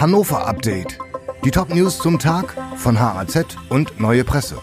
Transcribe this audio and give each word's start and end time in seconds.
Hannover 0.00 0.46
Update. 0.46 0.96
Die 1.44 1.50
Top-News 1.50 1.98
zum 1.98 2.20
Tag 2.20 2.54
von 2.76 3.00
HAZ 3.00 3.56
und 3.68 3.98
Neue 3.98 4.22
Presse. 4.22 4.60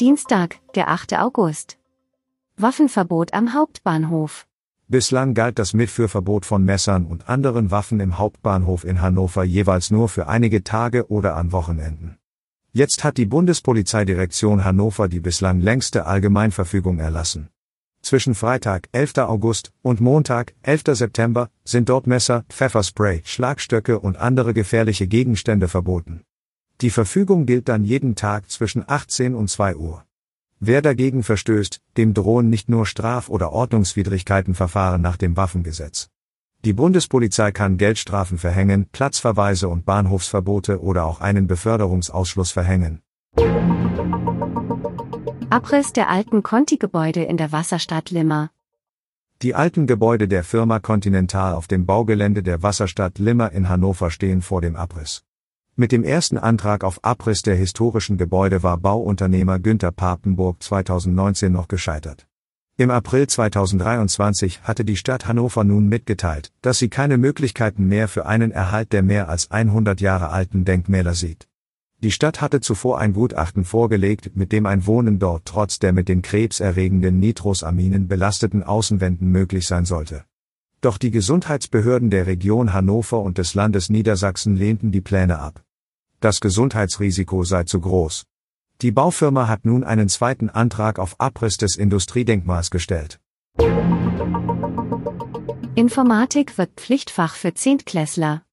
Dienstag, 0.00 0.58
der 0.74 0.88
8. 0.88 1.16
August. 1.20 1.78
Waffenverbot 2.56 3.32
am 3.32 3.54
Hauptbahnhof. 3.54 4.48
Bislang 4.88 5.34
galt 5.34 5.60
das 5.60 5.74
Mitführverbot 5.74 6.44
von 6.44 6.64
Messern 6.64 7.06
und 7.06 7.28
anderen 7.28 7.70
Waffen 7.70 8.00
im 8.00 8.18
Hauptbahnhof 8.18 8.82
in 8.82 9.00
Hannover 9.00 9.44
jeweils 9.44 9.92
nur 9.92 10.08
für 10.08 10.26
einige 10.26 10.64
Tage 10.64 11.08
oder 11.08 11.36
an 11.36 11.52
Wochenenden. 11.52 12.18
Jetzt 12.72 13.04
hat 13.04 13.16
die 13.16 13.26
Bundespolizeidirektion 13.26 14.64
Hannover 14.64 15.06
die 15.06 15.20
bislang 15.20 15.60
längste 15.60 16.04
Allgemeinverfügung 16.06 16.98
erlassen. 16.98 17.48
Zwischen 18.04 18.34
Freitag, 18.34 18.90
11. 18.92 19.16
August, 19.16 19.72
und 19.80 20.02
Montag, 20.02 20.52
11. 20.60 20.82
September, 20.88 21.48
sind 21.64 21.88
dort 21.88 22.06
Messer, 22.06 22.44
Pfefferspray, 22.50 23.22
Schlagstöcke 23.24 23.98
und 23.98 24.18
andere 24.18 24.52
gefährliche 24.52 25.06
Gegenstände 25.06 25.68
verboten. 25.68 26.20
Die 26.82 26.90
Verfügung 26.90 27.46
gilt 27.46 27.66
dann 27.70 27.82
jeden 27.82 28.14
Tag 28.14 28.50
zwischen 28.50 28.84
18 28.86 29.34
und 29.34 29.48
2 29.48 29.76
Uhr. 29.76 30.04
Wer 30.60 30.82
dagegen 30.82 31.22
verstößt, 31.22 31.80
dem 31.96 32.12
drohen 32.12 32.50
nicht 32.50 32.68
nur 32.68 32.84
Straf- 32.84 33.30
oder 33.30 33.52
Ordnungswidrigkeitenverfahren 33.52 35.00
nach 35.00 35.16
dem 35.16 35.38
Waffengesetz. 35.38 36.10
Die 36.62 36.74
Bundespolizei 36.74 37.52
kann 37.52 37.78
Geldstrafen 37.78 38.36
verhängen, 38.36 38.86
Platzverweise 38.92 39.70
und 39.70 39.86
Bahnhofsverbote 39.86 40.82
oder 40.82 41.06
auch 41.06 41.22
einen 41.22 41.46
Beförderungsausschluss 41.46 42.52
verhängen. 42.52 43.00
Abriss 45.54 45.92
der 45.92 46.10
alten 46.10 46.42
Conti-Gebäude 46.42 47.22
in 47.22 47.36
der 47.36 47.52
Wasserstadt 47.52 48.10
Limmer. 48.10 48.50
Die 49.40 49.54
alten 49.54 49.86
Gebäude 49.86 50.26
der 50.26 50.42
Firma 50.42 50.80
Continental 50.80 51.54
auf 51.54 51.68
dem 51.68 51.86
Baugelände 51.86 52.42
der 52.42 52.64
Wasserstadt 52.64 53.20
Limmer 53.20 53.52
in 53.52 53.68
Hannover 53.68 54.10
stehen 54.10 54.42
vor 54.42 54.60
dem 54.60 54.74
Abriss. 54.74 55.22
Mit 55.76 55.92
dem 55.92 56.02
ersten 56.02 56.38
Antrag 56.38 56.82
auf 56.82 56.98
Abriss 57.04 57.42
der 57.42 57.54
historischen 57.54 58.18
Gebäude 58.18 58.64
war 58.64 58.78
Bauunternehmer 58.78 59.60
Günther 59.60 59.92
Papenburg 59.92 60.60
2019 60.60 61.52
noch 61.52 61.68
gescheitert. 61.68 62.26
Im 62.76 62.90
April 62.90 63.28
2023 63.28 64.62
hatte 64.62 64.84
die 64.84 64.96
Stadt 64.96 65.28
Hannover 65.28 65.62
nun 65.62 65.86
mitgeteilt, 65.86 66.50
dass 66.62 66.80
sie 66.80 66.88
keine 66.88 67.16
Möglichkeiten 67.16 67.86
mehr 67.86 68.08
für 68.08 68.26
einen 68.26 68.50
Erhalt 68.50 68.92
der 68.92 69.04
mehr 69.04 69.28
als 69.28 69.52
100 69.52 70.00
Jahre 70.00 70.30
alten 70.30 70.64
Denkmäler 70.64 71.14
sieht. 71.14 71.46
Die 72.04 72.10
Stadt 72.10 72.42
hatte 72.42 72.60
zuvor 72.60 72.98
ein 72.98 73.14
Gutachten 73.14 73.64
vorgelegt, 73.64 74.36
mit 74.36 74.52
dem 74.52 74.66
ein 74.66 74.84
Wohnen 74.84 75.18
dort 75.18 75.46
trotz 75.46 75.78
der 75.78 75.94
mit 75.94 76.06
den 76.10 76.20
krebserregenden 76.20 77.18
Nitrosaminen 77.18 78.08
belasteten 78.08 78.62
Außenwänden 78.62 79.30
möglich 79.30 79.66
sein 79.66 79.86
sollte. 79.86 80.26
Doch 80.82 80.98
die 80.98 81.10
Gesundheitsbehörden 81.10 82.10
der 82.10 82.26
Region 82.26 82.74
Hannover 82.74 83.22
und 83.22 83.38
des 83.38 83.54
Landes 83.54 83.88
Niedersachsen 83.88 84.54
lehnten 84.54 84.92
die 84.92 85.00
Pläne 85.00 85.38
ab. 85.38 85.64
Das 86.20 86.40
Gesundheitsrisiko 86.40 87.42
sei 87.42 87.64
zu 87.64 87.80
groß. 87.80 88.24
Die 88.82 88.92
Baufirma 88.92 89.48
hat 89.48 89.64
nun 89.64 89.82
einen 89.82 90.10
zweiten 90.10 90.50
Antrag 90.50 90.98
auf 90.98 91.18
Abriss 91.18 91.56
des 91.56 91.74
Industriedenkmals 91.74 92.70
gestellt. 92.70 93.18
Informatik 95.74 96.58
wird 96.58 96.72
Pflichtfach 96.76 97.34
für 97.34 97.54
Zehntklässler. 97.54 98.43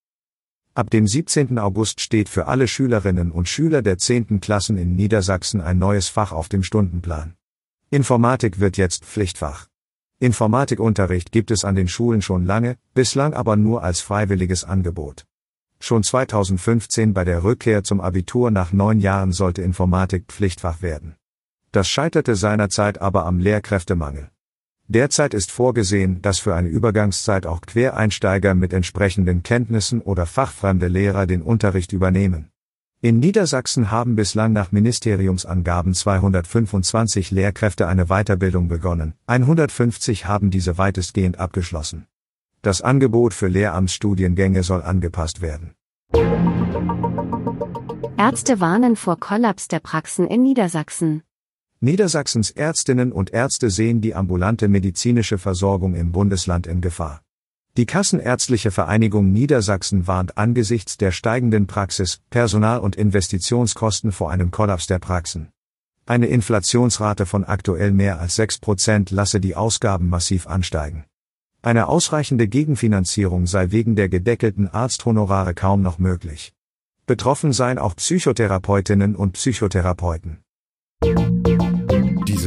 Ab 0.73 0.89
dem 0.89 1.05
17. 1.05 1.59
August 1.59 1.99
steht 1.99 2.29
für 2.29 2.47
alle 2.47 2.65
Schülerinnen 2.65 3.29
und 3.29 3.49
Schüler 3.49 3.81
der 3.81 3.97
10. 3.97 4.39
Klassen 4.39 4.77
in 4.77 4.95
Niedersachsen 4.95 5.59
ein 5.59 5.77
neues 5.77 6.07
Fach 6.07 6.31
auf 6.31 6.47
dem 6.47 6.63
Stundenplan. 6.63 7.33
Informatik 7.89 8.61
wird 8.61 8.77
jetzt 8.77 9.03
Pflichtfach. 9.03 9.67
Informatikunterricht 10.19 11.33
gibt 11.33 11.51
es 11.51 11.65
an 11.65 11.75
den 11.75 11.89
Schulen 11.89 12.21
schon 12.21 12.45
lange, 12.45 12.77
bislang 12.93 13.33
aber 13.33 13.57
nur 13.57 13.83
als 13.83 13.99
freiwilliges 13.99 14.63
Angebot. 14.63 15.25
Schon 15.81 16.03
2015 16.03 17.13
bei 17.13 17.25
der 17.25 17.43
Rückkehr 17.43 17.83
zum 17.83 17.99
Abitur 17.99 18.49
nach 18.49 18.71
neun 18.71 19.01
Jahren 19.01 19.33
sollte 19.33 19.63
Informatik 19.63 20.27
Pflichtfach 20.29 20.81
werden. 20.81 21.17
Das 21.73 21.89
scheiterte 21.89 22.37
seinerzeit 22.37 23.01
aber 23.01 23.25
am 23.25 23.39
Lehrkräftemangel. 23.39 24.31
Derzeit 24.87 25.33
ist 25.33 25.51
vorgesehen, 25.51 26.21
dass 26.21 26.39
für 26.39 26.55
eine 26.55 26.67
Übergangszeit 26.67 27.45
auch 27.45 27.61
Quereinsteiger 27.61 28.53
mit 28.55 28.73
entsprechenden 28.73 29.43
Kenntnissen 29.43 30.01
oder 30.01 30.25
fachfremde 30.25 30.87
Lehrer 30.87 31.27
den 31.27 31.41
Unterricht 31.41 31.93
übernehmen. 31.93 32.49
In 33.03 33.19
Niedersachsen 33.19 33.89
haben 33.89 34.15
bislang 34.15 34.53
nach 34.53 34.71
Ministeriumsangaben 34.71 35.95
225 35.95 37.31
Lehrkräfte 37.31 37.87
eine 37.87 38.05
Weiterbildung 38.05 38.67
begonnen, 38.67 39.15
150 39.25 40.27
haben 40.27 40.51
diese 40.51 40.77
weitestgehend 40.77 41.39
abgeschlossen. 41.39 42.05
Das 42.61 42.83
Angebot 42.83 43.33
für 43.33 43.47
Lehramtsstudiengänge 43.47 44.61
soll 44.61 44.83
angepasst 44.83 45.41
werden. 45.41 45.73
Ärzte 48.17 48.59
warnen 48.59 48.95
vor 48.95 49.19
Kollaps 49.19 49.67
der 49.67 49.79
Praxen 49.79 50.27
in 50.27 50.43
Niedersachsen. 50.43 51.23
Niedersachsens 51.83 52.51
Ärztinnen 52.51 53.11
und 53.11 53.31
Ärzte 53.31 53.71
sehen 53.71 54.01
die 54.01 54.13
ambulante 54.13 54.67
medizinische 54.67 55.39
Versorgung 55.39 55.95
im 55.95 56.11
Bundesland 56.11 56.67
in 56.67 56.79
Gefahr. 56.79 57.23
Die 57.75 57.87
Kassenärztliche 57.87 58.69
Vereinigung 58.69 59.31
Niedersachsen 59.31 60.05
warnt 60.05 60.37
angesichts 60.37 60.97
der 60.97 61.11
steigenden 61.11 61.65
Praxis, 61.65 62.21
Personal- 62.29 62.81
und 62.81 62.95
Investitionskosten 62.95 64.11
vor 64.11 64.29
einem 64.29 64.51
Kollaps 64.51 64.85
der 64.85 64.99
Praxen. 64.99 65.49
Eine 66.05 66.27
Inflationsrate 66.27 67.25
von 67.25 67.45
aktuell 67.45 67.91
mehr 67.91 68.19
als 68.19 68.35
6 68.35 68.59
Prozent 68.59 69.09
lasse 69.09 69.39
die 69.39 69.55
Ausgaben 69.55 70.07
massiv 70.07 70.45
ansteigen. 70.45 71.05
Eine 71.63 71.87
ausreichende 71.87 72.47
Gegenfinanzierung 72.47 73.47
sei 73.47 73.71
wegen 73.71 73.95
der 73.95 74.07
gedeckelten 74.07 74.67
Arzthonorare 74.67 75.55
kaum 75.55 75.81
noch 75.81 75.97
möglich. 75.97 76.53
Betroffen 77.07 77.53
seien 77.53 77.79
auch 77.79 77.95
Psychotherapeutinnen 77.95 79.15
und 79.15 79.31
Psychotherapeuten. 79.31 80.43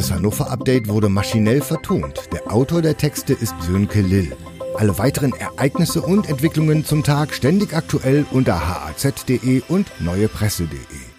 Dieses 0.05 0.17
Hannover-Update 0.17 0.89
wurde 0.89 1.09
maschinell 1.09 1.63
vertont. 1.63 2.29
Der 2.31 2.53
Autor 2.53 2.83
der 2.83 2.95
Texte 2.95 3.33
ist 3.33 3.55
Sönke 3.63 4.03
Lill. 4.03 4.37
Alle 4.77 4.99
weiteren 4.99 5.33
Ereignisse 5.33 6.03
und 6.03 6.29
Entwicklungen 6.29 6.85
zum 6.85 7.03
Tag 7.03 7.33
ständig 7.33 7.73
aktuell 7.73 8.27
unter 8.31 8.69
haz.de 8.69 9.63
und 9.67 9.91
neuepresse.de. 10.01 11.14